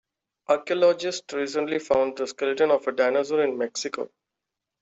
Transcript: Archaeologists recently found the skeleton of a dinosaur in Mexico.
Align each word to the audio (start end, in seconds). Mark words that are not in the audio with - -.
Archaeologists 0.47 1.31
recently 1.31 1.77
found 1.77 2.17
the 2.17 2.25
skeleton 2.25 2.71
of 2.71 2.87
a 2.87 2.91
dinosaur 2.91 3.43
in 3.43 3.55
Mexico. 3.55 4.09